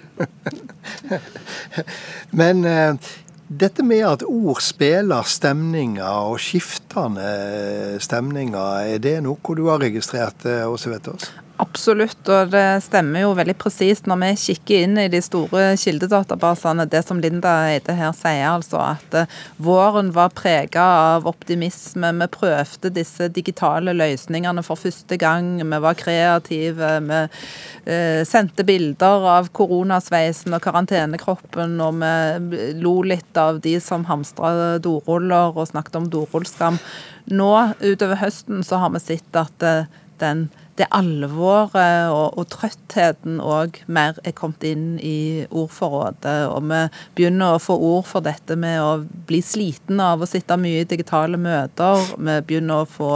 Men 2.40 2.67
eh, 2.69 3.09
dette 3.49 3.83
med 3.83 4.05
at 4.05 4.25
ord 4.28 4.61
spiller 4.61 5.25
stemninger, 5.25 6.05
og 6.05 6.37
skiftende 6.43 7.97
stemninger, 8.05 8.95
er 8.95 9.00
det 9.02 9.19
noe 9.25 9.57
du 9.57 9.67
har 9.71 9.81
registrert, 9.81 10.45
også, 10.45 10.93
vet 10.93 11.09
Vetås? 11.09 11.31
Absolutt, 11.59 12.21
og 12.31 12.53
det 12.53 12.85
stemmer 12.85 13.25
jo 13.25 13.33
veldig 13.35 13.57
presist 13.59 14.07
når 14.07 14.19
vi 14.21 14.29
kikker 14.45 14.85
inn 14.85 14.99
i 15.03 15.09
de 15.11 15.19
store 15.25 15.73
kildedatabasene, 15.81 16.85
det 16.87 17.00
som 17.03 17.19
Linda 17.19 17.50
Eide 17.73 17.97
her 17.99 18.12
sier, 18.15 18.45
altså 18.53 18.79
at 18.85 19.17
eh, 19.19 19.33
våren 19.59 20.12
var 20.15 20.31
prega 20.38 20.85
av 21.17 21.27
optimisme. 21.27 22.12
Vi 22.21 22.29
prøvde 22.37 22.93
disse 22.95 23.27
digitale 23.35 23.91
løsningene 23.97 24.62
for 24.62 24.79
første 24.79 25.19
gang. 25.19 25.57
Vi 25.59 25.81
var 25.83 25.99
kreative. 25.99 26.93
Vi 27.09 27.19
eh, 27.91 28.23
sendte 28.29 28.62
bilder 28.69 29.27
av 29.33 29.50
koronasveisen 29.50 30.55
og 30.55 30.62
karantenekroppen, 30.62 31.75
og 31.83 31.99
vi 32.53 32.69
lo 32.79 32.95
litt 33.03 33.35
av 33.35 33.59
de 33.67 33.75
som 33.83 34.07
hamstra 34.07 34.79
doruller 34.79 35.59
og 35.59 35.73
snakket 35.73 35.99
om 36.05 36.07
dorullskam. 36.15 36.79
Nå 37.35 37.50
utover 37.83 38.23
høsten 38.23 38.62
så 38.62 38.79
har 38.85 38.95
vi 38.95 39.03
sett 39.03 39.43
at 39.43 39.67
eh, 39.67 39.91
den 40.23 40.47
det 40.78 40.88
alvoret 40.94 42.11
og, 42.12 42.38
og 42.38 42.47
trøttheten 42.52 43.40
òg 43.42 43.80
mer 43.90 44.18
er 44.26 44.35
kommet 44.37 44.64
inn 44.68 44.87
i 45.02 45.44
ordforrådet. 45.49 46.37
Og 46.52 46.68
vi 46.70 46.82
begynner 47.18 47.56
å 47.56 47.62
få 47.62 47.78
ord 47.90 48.06
for 48.08 48.25
dette 48.25 48.56
med 48.58 48.80
å 48.82 48.92
bli 49.28 49.42
sliten 49.44 50.00
av 50.02 50.23
å 50.23 50.30
sitte 50.30 50.58
mye 50.61 50.85
i 50.85 50.88
digitale 50.88 51.40
møter. 51.40 52.06
Vi 52.16 52.38
begynner 52.49 52.85
å 52.85 52.90
få 52.90 53.12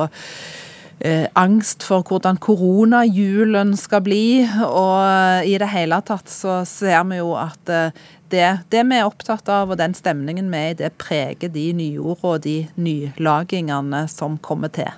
eh, 1.03 1.29
angst 1.39 1.87
for 1.87 2.07
hvordan 2.07 2.41
koronajulen 2.43 3.77
skal 3.79 4.03
bli. 4.07 4.25
Og 4.67 5.47
i 5.49 5.55
det 5.63 5.71
hele 5.75 6.03
tatt 6.07 6.33
så 6.33 6.63
ser 6.69 7.07
vi 7.11 7.23
jo 7.23 7.35
at 7.39 7.73
eh, 7.73 8.03
det, 8.33 8.47
det, 8.73 8.87
vi 8.89 8.97
er 8.97 9.05
opptatt 9.05 9.49
av, 9.53 9.71
og 9.71 9.77
den 9.77 9.93
stemningen 9.93 10.49
vi 10.53 10.61
er 10.61 10.71
i, 10.73 10.79
det 10.79 10.95
preger 11.01 11.53
de 11.53 11.67
nyordene 11.77 12.31
og 12.31 12.45
de 12.47 12.57
nylagingene 12.81 14.07
som 14.09 14.39
kommer 14.41 14.73
til. 14.73 14.89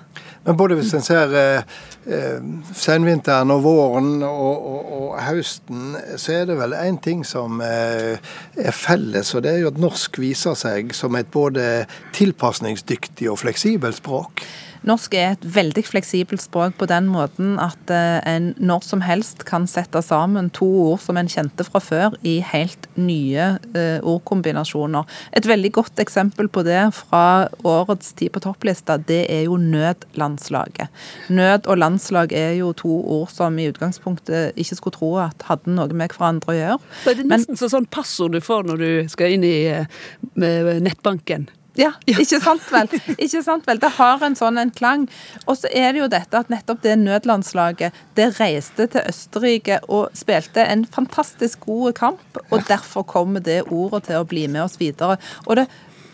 Men 0.45 0.57
både 0.57 0.77
hvis 0.77 0.93
en 0.93 1.05
ser 1.05 1.31
eh, 1.39 1.77
eh, 2.05 2.43
senvinteren 2.77 3.53
og 3.55 3.63
våren 3.65 4.11
og, 4.23 4.67
og, 4.69 4.91
og, 4.99 5.15
høsten, 5.25 5.95
så 6.21 6.35
er 6.35 6.45
det 6.49 6.59
vel 6.59 6.75
én 6.77 6.99
ting 7.01 7.23
som 7.25 7.61
eh, 7.65 8.21
er 8.61 8.75
felles, 8.75 9.33
og 9.33 9.45
det 9.45 9.55
er 9.55 9.63
jo 9.63 9.71
at 9.73 9.81
norsk 9.81 10.19
viser 10.21 10.57
seg 10.59 10.93
som 10.93 11.17
et 11.17 11.31
både 11.33 11.85
tilpasningsdyktig 12.13 13.31
og 13.31 13.41
fleksibelt 13.41 13.97
språk. 13.97 14.45
Norsk 14.85 15.15
er 15.17 15.33
et 15.33 15.45
veldig 15.55 15.81
fleksibelt 15.87 16.43
språk 16.43 16.75
på 16.77 16.87
den 16.89 17.07
måten 17.09 17.55
at 17.61 17.89
eh, 17.93 18.19
en 18.29 18.51
når 18.61 18.83
som 18.85 19.01
helst 19.01 19.41
kan 19.47 19.65
sette 19.69 20.01
sammen 20.05 20.51
to 20.53 20.67
ord 20.83 21.01
som 21.01 21.17
en 21.17 21.29
kjente 21.31 21.65
fra 21.65 21.81
før, 21.81 22.17
i 22.25 22.37
helt 22.45 22.85
nye 22.95 23.47
uh, 23.75 23.99
ordkombinasjoner. 24.05 25.07
Et 25.37 25.47
veldig 25.47 25.71
godt 25.75 25.99
eksempel 26.01 26.49
på 26.51 26.63
det 26.67 26.81
fra 26.95 27.47
årets 27.65 28.13
Tid 28.15 28.31
på 28.31 28.39
topplista, 28.43 28.95
det 28.97 29.25
er 29.33 29.41
jo 29.47 29.57
nødlandslaget. 29.59 30.93
Nød 31.33 31.67
og 31.67 31.79
landslag 31.81 32.31
er 32.37 32.53
jo 32.59 32.71
to 32.77 32.93
ord 33.17 33.33
som 33.33 33.57
i 33.59 33.67
utgangspunktet 33.71 34.55
ikke 34.55 34.77
skulle 34.77 34.95
tro 34.95 35.11
at 35.25 35.47
hadde 35.49 35.73
noe 35.73 35.91
med 35.91 36.13
hverandre 36.13 36.53
å 36.53 36.57
gjøre. 36.57 36.79
Det 37.03 37.15
er 37.17 37.27
nesten 37.33 37.57
Men, 37.57 37.73
sånn 37.75 37.89
passord 37.91 38.37
du 38.37 38.41
får 38.45 38.69
når 38.69 38.81
du 38.81 38.89
skal 39.11 39.35
inn 39.35 39.45
i 39.47 39.57
uh, 39.73 40.73
nettbanken. 40.85 41.49
Ja, 41.75 41.91
ikke 42.07 42.39
sant 42.39 42.67
vel? 42.71 42.89
Ikke 43.17 43.41
sant 43.43 43.65
vel? 43.67 43.79
Det 43.81 43.91
har 43.97 44.23
en 44.23 44.37
sånn 44.37 44.59
en 44.61 44.71
klang. 44.75 45.07
Og 45.45 45.57
så 45.59 45.71
er 45.71 45.91
det 45.91 46.03
jo 46.03 46.11
dette 46.11 46.39
at 46.39 46.51
nettopp 46.51 46.83
det 46.85 46.95
nødlandslaget 47.01 47.95
det 48.15 48.29
reiste 48.39 48.87
til 48.93 49.03
Østerrike 49.03 49.81
og 49.89 50.15
spilte 50.15 50.63
en 50.63 50.85
fantastisk 50.87 51.67
god 51.67 51.97
kamp, 51.99 52.39
og 52.49 52.63
derfor 52.69 53.03
kommer 53.07 53.43
det 53.43 53.65
ordet 53.67 54.05
til 54.07 54.21
å 54.21 54.29
bli 54.29 54.47
med 54.47 54.65
oss 54.67 54.79
videre. 54.79 55.19
Og 55.45 55.59
det 55.59 55.67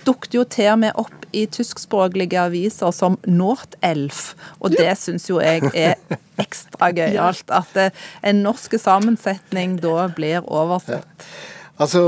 dukket 0.05 0.35
jo 0.35 0.43
til 0.49 0.71
og 0.71 0.81
med 0.81 0.97
opp 0.99 1.27
i 1.37 1.45
tyskspråklige 1.47 2.41
aviser 2.41 2.91
som 2.95 3.17
Nordelf, 3.29 4.33
og 4.59 4.73
det 4.75 4.95
syns 4.99 5.29
jo 5.29 5.39
jeg 5.43 5.69
er 5.77 5.95
ekstra 6.41 6.91
gøyalt. 6.97 7.45
At 7.53 7.77
eh, 7.79 8.05
en 8.25 8.41
norsk 8.45 8.75
sammensetning 8.81 9.77
da 9.83 10.09
blir 10.15 10.41
oversett. 10.47 11.29
Altså, 11.81 12.03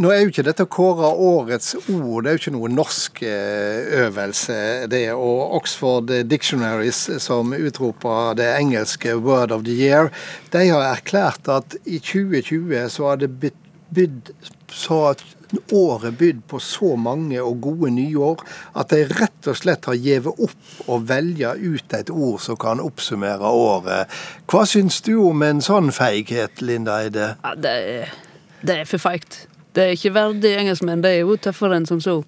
Nå 0.00 0.10
er 0.12 0.22
jo 0.22 0.32
ikke 0.32 0.44
dette 0.46 0.66
å 0.66 0.70
kåre 0.70 1.08
årets 1.08 1.74
ord, 1.86 2.24
det 2.24 2.30
er 2.30 2.36
jo 2.36 2.42
ikke 2.42 2.54
noe 2.56 2.72
norsk 2.72 3.22
eh, 3.24 3.88
øvelse. 4.04 4.58
det, 4.92 5.02
Og 5.14 5.56
Oxford 5.60 6.12
Dictionaries, 6.28 7.06
som 7.22 7.54
utroper 7.56 8.36
det 8.36 8.50
engelske 8.58 9.16
'Word 9.16 9.52
of 9.56 9.64
the 9.64 9.72
Year', 9.72 10.12
de 10.52 10.68
har 10.68 10.94
erklært 10.94 11.48
at 11.48 11.76
i 11.84 11.98
2020 11.98 12.88
så 12.88 13.08
har 13.08 13.16
det 13.16 13.52
bydd 13.90 14.32
så 14.70 15.10
at 15.10 15.24
året 15.72 16.18
bydd 16.18 16.42
på 16.48 16.60
så 16.62 16.94
mange 16.96 17.42
og 17.42 17.60
gode 17.64 17.90
nyår 17.94 18.42
at 18.78 18.92
de 18.94 19.02
rett 19.10 19.50
og 19.50 19.58
slett 19.58 19.88
har 19.90 19.98
gitt 19.98 20.28
opp 20.30 20.88
å 20.90 21.00
velge 21.02 21.52
ut 21.58 21.96
et 21.98 22.10
ord 22.10 22.40
som 22.42 22.58
kan 22.60 22.82
oppsummere 22.82 23.50
året. 23.50 24.20
Hva 24.50 24.64
syns 24.68 25.00
du 25.06 25.16
om 25.24 25.42
en 25.46 25.62
sånn 25.64 25.90
feighet, 25.94 26.62
Linda 26.62 27.00
Eide? 27.02 27.32
Ja, 27.42 27.54
det 27.58 27.76
er 27.94 28.18
det 28.66 28.80
er 28.82 28.88
for 28.88 29.02
feigt. 29.02 29.44
Det 29.74 29.84
er 29.84 29.94
ikke 29.94 30.14
verdig 30.16 30.56
engelskmenn. 30.58 31.02
Det 31.04 31.14
er 31.14 31.22
jo 31.22 31.36
tøffere 31.38 31.78
enn 31.78 31.86
som 31.88 32.00
så. 32.02 32.20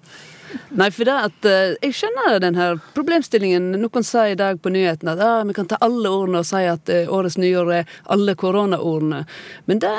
Nei, 0.77 0.89
for 0.93 1.07
det 1.07 1.13
at 1.17 1.47
uh, 1.49 1.73
Jeg 1.81 1.95
skjønner 1.97 2.39
den 2.41 2.57
her 2.57 2.77
problemstillingen. 2.95 3.71
Noen 3.81 4.05
sier 4.05 4.33
i 4.33 4.39
dag 4.39 4.59
på 4.61 4.71
nyhetene 4.73 5.15
at 5.15 5.23
ah, 5.25 5.41
vi 5.47 5.55
kan 5.57 5.69
ta 5.69 5.79
alle 5.83 6.11
ordene 6.11 6.43
og 6.43 6.47
si 6.47 6.61
at 6.69 6.91
uh, 6.93 7.09
årets 7.13 7.39
nyår 7.41 7.71
er 7.79 7.95
alle 8.13 8.35
koronaordene. 8.39 9.23
Men 9.69 9.81
det 9.83 9.93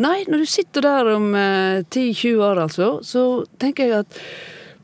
Nei, 0.00 0.16
når 0.28 0.42
du 0.42 0.50
sitter 0.50 0.84
der 0.84 1.08
om 1.14 1.34
eh, 1.38 1.84
10-20 1.84 2.42
år, 2.42 2.60
altså, 2.64 2.88
så 3.06 3.44
tenker 3.60 3.86
jeg 3.86 4.04
at 4.04 4.18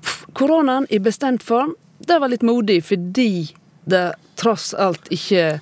pff, 0.03 0.27
koronaen 0.37 0.87
i 0.91 1.01
bestemt 1.03 1.43
form, 1.47 1.75
det 2.07 2.21
var 2.23 2.31
litt 2.33 2.47
modig 2.47 2.81
fordi 2.87 3.51
det 3.91 4.05
tross 4.41 4.71
alt 4.79 5.11
ikke 5.13 5.59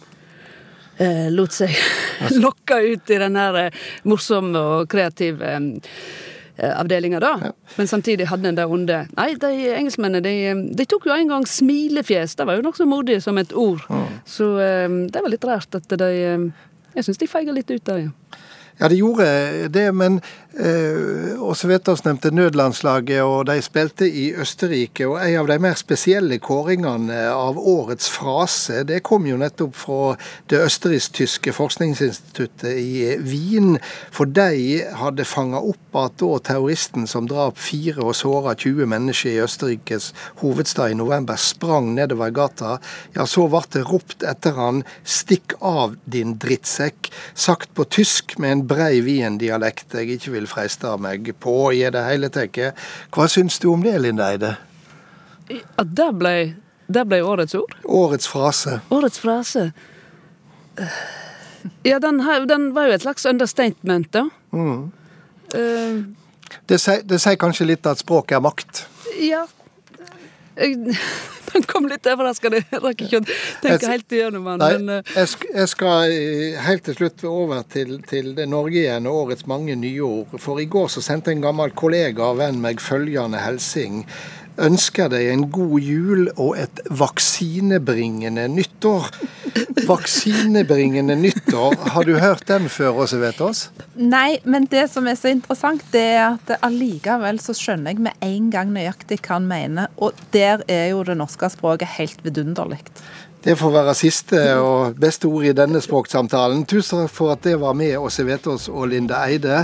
eh, 0.99 1.29
lot 1.35 1.55
seg 1.55 1.75
lokke 2.45 2.81
ut 2.93 3.13
i 3.15 3.21
den 3.23 3.39
her 3.39 3.61
eh, 3.67 3.85
morsomme 4.09 4.59
og 4.59 4.91
kreative 4.91 5.55
eh, 5.55 6.73
avdelinga, 6.75 7.21
da. 7.23 7.33
Ja. 7.43 7.53
Men 7.77 7.89
samtidig 7.89 8.27
hadde 8.33 8.51
en 8.51 8.59
det 8.59 8.67
onde. 8.67 8.99
Nei, 9.15 9.29
de 9.39 9.53
engelskmennene 9.79 10.25
de, 10.25 10.35
de, 10.75 10.87
tok 10.91 11.07
jo 11.07 11.15
en 11.15 11.31
gang 11.31 11.47
smilefjes. 11.47 12.35
Det 12.39 12.49
var 12.49 12.59
jo 12.59 12.67
nokså 12.67 12.89
modig 12.89 13.21
som 13.23 13.39
et 13.39 13.55
ord. 13.55 13.85
Mm. 13.89 14.07
Så 14.27 14.51
eh, 14.63 14.89
det 15.13 15.23
var 15.23 15.35
litt 15.35 15.47
rart 15.49 15.79
at 15.79 15.99
de 16.03 16.13
eh, 16.33 16.49
Jeg 16.97 17.07
syns 17.07 17.21
de 17.21 17.31
feiga 17.31 17.55
litt 17.55 17.71
ut 17.71 17.85
der, 17.87 18.09
ja. 18.09 18.45
Ja, 18.79 18.89
de 18.89 19.01
gjorde 19.01 19.69
det, 19.75 19.89
men 19.95 20.21
Eh, 20.59 21.37
også 21.39 21.69
Vetås 21.71 22.01
nevnte 22.03 22.33
nødlandslaget, 22.35 23.21
og 23.23 23.45
de 23.47 23.61
spilte 23.63 24.09
i 24.11 24.33
Østerrike. 24.35 25.07
og 25.07 25.21
En 25.23 25.37
av 25.41 25.47
de 25.47 25.59
mer 25.59 25.75
spesielle 25.79 26.39
kåringene 26.39 27.29
av 27.31 27.59
årets 27.59 28.11
frase, 28.11 28.83
det 28.83 29.05
kom 29.07 29.27
jo 29.27 29.37
nettopp 29.37 29.77
fra 29.77 30.17
det 30.51 30.59
østerriksk-tyske 30.59 31.53
forskningsinstituttet 31.53 32.75
i 32.75 33.17
Wien. 33.23 33.79
For 34.11 34.25
de 34.25 34.83
hadde 34.83 35.25
fanga 35.25 35.61
opp 35.63 35.95
at 35.95 36.17
da 36.19 36.39
terroristen 36.39 37.07
som 37.07 37.29
drap 37.29 37.59
fire 37.59 38.03
og 38.03 38.17
såra 38.19 38.57
20 38.59 38.87
mennesker 38.87 39.37
i 39.37 39.45
Østerrikes 39.45 40.11
hovedstad 40.43 40.91
i 40.91 40.99
november, 40.99 41.37
sprang 41.37 41.95
nedover 41.95 42.31
gata, 42.31 42.81
ja, 43.15 43.27
så 43.27 43.47
ble 43.47 43.63
det 43.71 43.85
ropt 43.87 44.23
etter 44.27 44.59
han 44.59 44.83
'stikk 45.05 45.55
av, 45.61 45.97
din 46.05 46.35
drittsekk', 46.35 47.13
sagt 47.35 47.75
på 47.75 47.85
tysk 47.85 48.39
med 48.39 48.51
en 48.53 48.67
brei 48.69 49.01
Wien-dialekt 49.05 49.97
jeg 49.99 50.19
ikke 50.19 50.35
vil 50.37 50.49
freiste 50.51 50.95
meg 51.01 51.31
på 51.41 51.57
i 51.77 51.83
det 51.93 52.05
hele 52.07 52.31
tatt. 52.33 52.61
Hva 53.15 53.29
syns 53.31 53.59
du 53.63 53.71
om 53.73 53.85
det, 53.85 53.97
Linda 54.03 54.31
Eide? 54.33 54.55
At 55.81 55.95
det 55.97 56.11
ble, 56.21 56.35
det 56.87 57.07
ble 57.09 57.23
årets 57.25 57.57
ord? 57.59 57.75
Årets 57.85 58.29
frase. 58.29 58.81
Årets 58.95 59.23
frase. 59.23 59.71
Ja, 61.83 61.99
den, 61.99 62.21
den 62.49 62.71
var 62.77 62.89
jo 62.89 62.99
et 62.99 63.05
slags 63.07 63.27
understatement, 63.27 64.13
da. 64.15 64.29
Mm. 64.53 64.91
Uh, 65.55 66.05
det 66.69 66.79
sier 66.81 67.39
kanskje 67.41 67.71
litt 67.71 67.89
at 67.89 68.03
språket 68.03 68.39
er 68.39 68.45
makt? 68.45 68.85
Ja. 69.21 69.47
Jeg, 70.59 70.97
den 71.53 71.67
kom 71.71 71.89
litt 71.91 72.07
overraskende. 72.09 72.63
Jeg 72.65 72.83
rakk 72.85 73.05
ikke 73.07 73.21
å 73.21 73.27
tenke 73.63 73.93
helt 73.93 74.17
igjennom 74.19 74.49
den. 74.51 74.63
Nei, 74.63 74.73
men, 74.79 75.05
uh... 75.05 75.15
jeg, 75.17 75.69
skal 75.73 76.15
eh, 76.15 76.59
helt 76.69 76.87
til 76.89 76.99
slutt 76.99 77.25
over 77.29 77.65
til, 77.71 77.99
til 78.09 78.35
det 78.39 78.49
Norge 78.51 78.83
igjen 78.83 79.09
og 79.11 79.25
årets 79.25 79.49
mange 79.51 79.77
nye 79.79 80.05
ord. 80.05 80.37
For 80.43 80.63
i 80.63 80.69
går 80.71 80.91
så 80.95 81.05
sendte 81.05 81.35
en 81.35 81.45
gammel 81.45 81.75
kollega 81.79 82.33
og 82.33 82.43
venn 82.43 82.61
meg 82.65 82.83
følgende 82.85 83.43
hilsing 83.45 84.05
ønsker 84.63 85.11
deg 85.13 85.29
en 85.33 85.45
god 85.55 85.77
jul 85.83 86.29
og 86.37 86.57
et 86.61 86.83
vaksinebringende 86.91 88.47
nyttår. 88.53 89.11
Vaksinebringende 89.89 91.17
nyttår, 91.19 91.77
har 91.95 92.07
du 92.09 92.17
hørt 92.19 92.47
den 92.49 92.69
før, 92.73 93.05
Åse 93.05 93.21
Vetås? 93.23 93.69
Nei, 93.97 94.39
men 94.45 94.67
det 94.71 94.89
som 94.93 95.07
er 95.09 95.17
så 95.19 95.31
interessant, 95.33 95.85
det 95.95 96.05
er 96.17 96.25
at 96.35 96.53
allikevel 96.67 97.41
så 97.43 97.55
skjønner 97.57 97.95
jeg 97.95 98.05
med 98.09 98.27
en 98.27 98.51
gang 98.55 98.75
nøyaktig 98.75 99.21
hva 99.23 99.39
han 99.39 99.49
mener. 99.49 99.89
Og 99.97 100.19
der 100.35 100.65
er 100.69 100.91
jo 100.93 101.05
det 101.07 101.19
norske 101.19 101.51
språket 101.55 101.97
helt 101.99 102.23
vidunderlig. 102.27 102.83
Det 103.45 103.55
får 103.59 103.71
være 103.71 103.95
siste 103.95 104.39
og 104.59 104.97
beste 104.99 105.29
ord 105.31 105.47
i 105.47 105.55
denne 105.57 105.81
språksamtalen. 105.81 106.65
Tusen 106.69 107.05
takk 107.05 107.13
for 107.15 107.37
at 107.37 107.45
det 107.47 107.55
var 107.63 107.77
med 107.79 107.95
Åse 108.01 108.27
Vetås 108.27 108.67
og 108.69 108.91
Linda 108.91 109.23
Eide. 109.29 109.63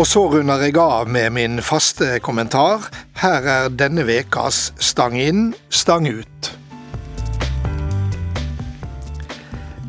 Og 0.00 0.06
så 0.08 0.22
runder 0.32 0.62
jeg 0.64 0.78
av 0.80 1.10
med 1.12 1.34
min 1.36 1.58
faste 1.60 2.14
kommentar. 2.24 2.86
Her 3.20 3.44
er 3.44 3.66
denne 3.68 4.06
ukas 4.08 4.70
Stang 4.80 5.18
inn, 5.20 5.50
stang 5.68 6.06
ut. 6.08 6.48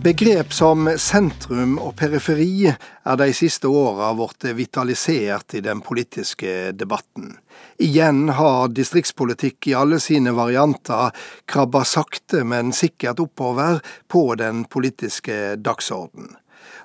Begrep 0.04 0.52
som 0.52 0.90
sentrum 1.00 1.78
og 1.80 1.96
periferi 1.96 2.68
er 2.68 3.22
de 3.22 3.30
siste 3.38 3.72
åra 3.72 4.10
blitt 4.18 4.50
vitalisert 4.58 5.56
i 5.56 5.64
den 5.64 5.80
politiske 5.80 6.74
debatten. 6.76 7.38
Igjen 7.80 8.36
har 8.36 8.68
distriktspolitikk 8.68 9.72
i 9.72 9.78
alle 9.80 10.04
sine 10.04 10.36
varianter 10.36 11.16
krabba 11.48 11.86
sakte, 11.88 12.44
men 12.44 12.76
sikkert 12.76 13.24
oppover 13.24 13.80
på 14.12 14.28
den 14.36 14.66
politiske 14.68 15.56
dagsorden. 15.56 16.34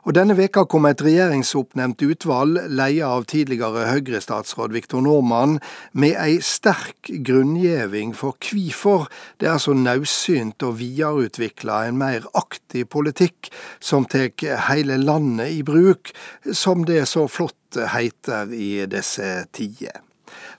Og 0.06 0.14
Denne 0.14 0.36
veka 0.38 0.62
kom 0.70 0.86
et 0.86 1.02
regjeringsoppnevnt 1.02 2.02
utvalg, 2.06 2.60
ledet 2.70 3.02
av 3.06 3.26
tidligere 3.26 3.88
Høyre-statsråd 3.90 4.74
Viktor 4.76 5.02
Normann, 5.02 5.58
med 5.92 6.14
ei 6.22 6.38
sterk 6.44 7.10
grunngjeving 7.26 8.14
for 8.14 8.38
hvorfor 8.38 9.08
det 9.42 9.50
er 9.50 9.58
så 9.62 9.74
naudsynt 9.74 10.62
å 10.62 10.72
videreutvikle 10.78 11.82
en 11.88 11.98
mer 11.98 12.26
aktiv 12.38 12.86
politikk 12.92 13.50
som 13.80 14.06
tar 14.06 14.30
hele 14.70 15.00
landet 15.02 15.58
i 15.58 15.62
bruk, 15.66 16.14
som 16.52 16.86
det 16.86 17.02
så 17.10 17.26
flott 17.26 17.80
heter 17.96 18.52
i 18.54 18.86
disse 18.90 19.46
tider. 19.56 20.02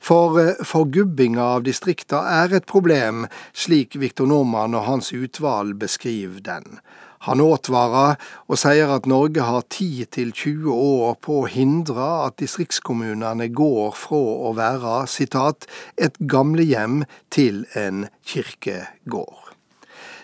For 0.04 0.38
forgubbinga 0.68 1.44
av 1.58 1.66
distrikta 1.66 2.22
er 2.44 2.54
et 2.60 2.68
problem, 2.70 3.26
slik 3.54 3.98
Viktor 4.00 4.30
Normann 4.30 4.78
og 4.78 4.86
hans 4.88 5.12
utvalg 5.16 5.76
beskriver 5.82 6.44
den. 6.44 6.80
Han 7.26 7.42
advarer 7.42 8.16
og 8.46 8.60
sier 8.62 8.92
at 8.94 9.08
Norge 9.10 9.42
har 9.42 9.66
10-20 9.74 10.70
år 10.72 11.18
på 11.26 11.42
å 11.42 11.50
hindre 11.50 12.08
at 12.28 12.38
distriktskommunene 12.42 13.50
går 13.58 13.96
fra 13.98 14.22
å 14.50 14.54
være 14.58 15.00
citat, 15.10 15.66
et 15.98 16.18
gamlehjem 16.30 17.04
til 17.34 17.66
en 17.76 18.06
kirkegård. 18.28 19.54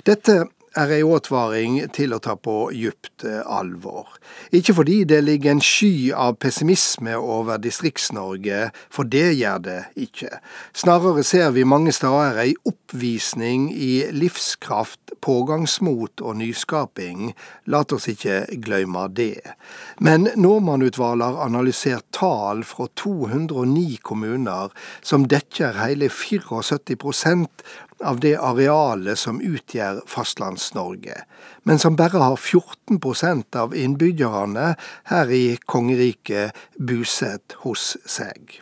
Dette 0.03 0.43
er 0.75 0.91
ei 0.95 1.03
advaring 1.05 1.77
til 1.93 2.15
å 2.15 2.19
ta 2.23 2.35
på 2.39 2.71
djupt 2.73 3.25
eh, 3.27 3.41
alvor. 3.45 4.15
Ikke 4.55 4.75
fordi 4.77 5.03
det 5.09 5.21
ligger 5.25 5.53
en 5.53 5.63
sky 5.63 6.11
av 6.17 6.37
pessimisme 6.41 7.13
over 7.17 7.61
Distrikts-Norge, 7.61 8.71
for 8.93 9.09
det 9.09 9.35
gjør 9.37 9.61
det 9.67 9.79
ikke. 10.07 10.39
Snarere 10.73 11.23
ser 11.27 11.53
vi 11.55 11.65
mange 11.67 11.93
steder 11.93 12.39
ei 12.41 12.55
oppvisning 12.69 13.69
i 13.73 13.91
livskraft, 14.13 14.99
pågangsmot 15.23 16.23
og 16.23 16.39
nyskaping. 16.41 17.31
La 17.71 17.83
oss 17.83 18.09
ikke 18.11 18.43
glemme 18.63 19.05
det. 19.15 19.39
Men 20.03 20.27
Normann-utvalget 20.35 21.37
har 21.37 21.45
analysert 21.47 22.09
tall 22.15 22.65
fra 22.67 22.89
209 22.99 24.01
kommuner, 24.03 24.73
som 25.01 25.27
dekker 25.29 25.77
hele 25.79 26.09
74 26.09 26.63
av 28.01 28.19
det 28.23 28.35
arealet 28.39 29.19
som 29.19 29.41
utgjør 29.41 30.01
Fastlands-Norge, 30.09 31.23
men 31.63 31.79
som 31.79 31.97
bare 31.99 32.21
har 32.23 32.37
14% 32.37 33.59
av 33.59 33.75
innbyggerne 33.75 34.73
her 35.11 35.33
i 35.33 35.57
kongeriket 35.65 36.57
bosatt 36.77 37.57
hos 37.63 37.93
seg. 38.05 38.61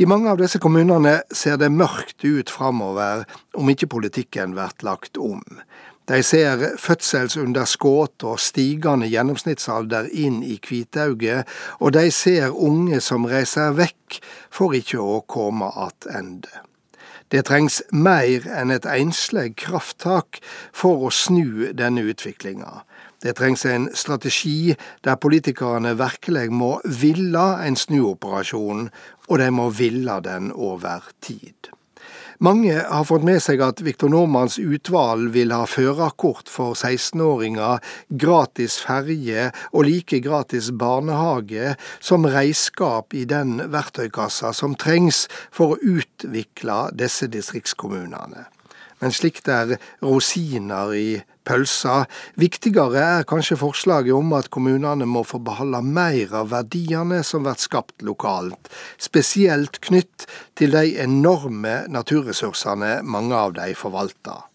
I 0.00 0.06
mange 0.08 0.30
av 0.32 0.38
disse 0.40 0.58
kommunene 0.62 1.18
ser 1.36 1.58
det 1.60 1.68
mørkt 1.72 2.24
ut 2.24 2.50
framover 2.50 3.26
om 3.58 3.68
ikke 3.68 3.90
politikken 3.92 4.54
blir 4.56 4.72
lagt 4.86 5.20
om. 5.20 5.42
De 6.10 6.18
ser 6.26 6.64
fødselsunderskudd 6.82 8.24
og 8.26 8.40
stigende 8.42 9.06
gjennomsnittsalder 9.12 10.08
inn 10.10 10.40
i 10.42 10.56
Kvitauget, 10.64 11.46
og 11.78 11.94
de 11.94 12.08
ser 12.10 12.50
unge 12.50 12.98
som 13.04 13.28
reiser 13.30 13.76
vekk 13.78 14.18
for 14.50 14.74
ikke 14.74 14.98
å 14.98 15.20
komme 15.30 15.70
attende. 15.84 16.50
Det 17.32 17.46
trengs 17.48 17.80
mer 17.96 18.44
enn 18.44 18.74
et 18.74 18.84
enslig 18.84 19.54
krafttak 19.56 20.42
for 20.76 21.06
å 21.06 21.12
snu 21.16 21.70
denne 21.72 22.04
utviklinga. 22.12 22.82
Det 23.24 23.38
trengs 23.38 23.64
en 23.64 23.86
strategi 23.96 24.74
der 25.06 25.16
politikerne 25.16 25.94
virkelig 25.96 26.50
må 26.52 26.74
ville 26.84 27.46
en 27.64 27.78
snuoperasjon, 27.78 28.90
og 29.30 29.38
de 29.40 29.48
må 29.54 29.70
ville 29.72 30.18
den 30.26 30.50
over 30.52 31.08
tid. 31.24 31.72
Mange 32.38 32.78
har 32.78 33.04
fått 33.04 33.26
med 33.26 33.42
seg 33.42 33.60
at 33.64 33.82
Viktor 33.84 34.12
Normans 34.12 34.58
utvalg 34.60 35.32
vil 35.34 35.52
ha 35.54 35.66
førerkort 35.68 36.48
for 36.52 36.76
16-åringer, 36.78 37.82
gratis 38.08 38.78
ferje 38.82 39.50
og 39.72 39.86
like 39.88 40.22
gratis 40.24 40.70
barnehage 40.72 41.74
som 42.00 42.28
reiskap 42.28 43.14
i 43.16 43.26
den 43.28 43.58
verktøykassa 43.72 44.54
som 44.56 44.76
trengs 44.78 45.26
for 45.52 45.74
å 45.74 45.98
utvikle 45.98 46.86
disse 46.96 47.28
distriktskommunene. 47.32 48.51
Men 49.02 49.14
slikt 49.14 49.48
er 49.50 49.76
rosiner 50.02 50.92
i 50.94 51.06
pølsa. 51.46 52.04
Viktigere 52.38 53.02
er 53.18 53.26
kanskje 53.28 53.58
forslaget 53.58 54.14
om 54.14 54.30
at 54.38 54.50
kommunene 54.54 55.08
må 55.10 55.24
få 55.26 55.40
beholde 55.42 55.82
mer 55.82 56.36
av 56.38 56.52
verdiene 56.52 57.22
som 57.26 57.42
blir 57.46 57.58
skapt 57.58 58.04
lokalt, 58.06 58.70
spesielt 59.02 59.80
knytt 59.82 60.28
til 60.58 60.76
de 60.76 60.94
enorme 61.02 61.82
naturressursene 61.90 63.00
mange 63.02 63.34
av 63.34 63.56
de 63.58 63.72
forvalter. 63.78 64.46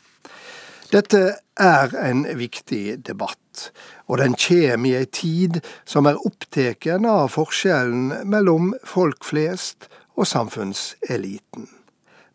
Dette 0.88 1.22
er 1.60 1.96
en 2.00 2.24
viktig 2.40 3.02
debatt, 3.04 3.72
og 4.08 4.22
den 4.22 4.38
kommer 4.40 4.88
i 4.88 4.96
ei 5.02 5.08
tid 5.12 5.60
som 5.84 6.08
er 6.08 6.22
opptatt 6.24 6.88
av 6.96 7.34
forskjellen 7.34 8.30
mellom 8.32 8.72
folk 8.88 9.28
flest 9.28 9.90
og 10.16 10.30
samfunnseliten. 10.32 11.68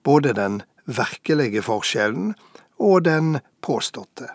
Både 0.05 0.35
den 0.37 0.61
virkelige 0.87 1.63
forskjellen 1.67 2.33
og 2.83 3.05
den 3.07 3.39
påståtte. 3.63 4.33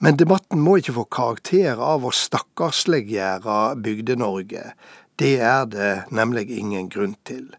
Men 0.00 0.16
debatten 0.16 0.60
må 0.64 0.78
ikke 0.80 0.96
få 0.96 1.06
karakter 1.12 1.80
av 1.84 2.06
å 2.06 2.12
stakkarsliggjøre 2.14 3.60
Bygde-Norge. 3.84 4.72
Det 5.20 5.34
er 5.44 5.66
det 5.68 5.90
nemlig 6.16 6.48
ingen 6.56 6.88
grunn 6.92 7.16
til. 7.28 7.50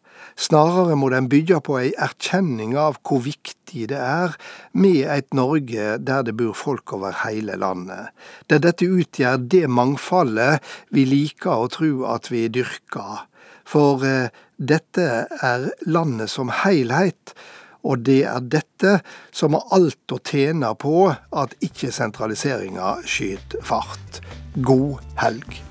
Snarere 0.41 0.95
må 0.97 1.09
den 1.13 1.27
bygge 1.29 1.59
på 1.65 1.77
ei 1.81 1.91
erkjenning 2.01 2.73
av 2.79 2.97
hvor 3.05 3.21
viktig 3.25 3.87
det 3.91 3.99
er 3.99 4.35
med 4.73 5.03
et 5.13 5.33
Norge 5.37 5.97
der 6.01 6.25
det 6.25 6.35
bor 6.39 6.55
folk 6.57 6.93
over 6.97 7.15
hele 7.23 7.57
landet, 7.61 8.09
der 8.49 8.61
dette 8.63 8.87
utgjør 8.87 9.41
det 9.53 9.67
mangfoldet 9.69 10.61
vi 10.89 11.05
liker 11.09 11.65
å 11.65 11.71
tro 11.73 11.91
at 12.09 12.31
vi 12.33 12.47
dyrker. 12.53 13.27
For 13.67 14.05
eh, 14.07 14.31
dette 14.57 15.07
er 15.41 15.69
landet 15.85 16.31
som 16.33 16.51
heilheit, 16.63 17.35
og 17.83 18.05
det 18.07 18.21
er 18.29 18.45
dette 18.45 18.99
som 19.35 19.57
har 19.57 19.67
alt 19.75 20.13
å 20.13 20.19
tjene 20.19 20.73
på 20.79 21.09
at 21.11 21.57
ikke 21.65 21.91
sentraliseringa 21.95 22.99
skyter 23.07 23.63
fart. 23.65 24.21
God 24.55 24.99
helg. 25.21 25.61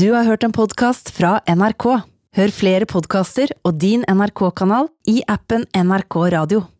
Du 0.00 0.12
har 0.14 0.24
hørt 0.24 0.44
en 0.46 0.54
podkast 0.56 1.10
fra 1.12 1.40
NRK. 1.44 1.86
Hør 2.38 2.52
flere 2.54 2.86
podkaster 2.88 3.50
og 3.66 3.80
din 3.82 4.06
NRK-kanal 4.08 4.88
i 5.10 5.18
appen 5.28 5.66
NRK 5.76 6.22
Radio. 6.32 6.70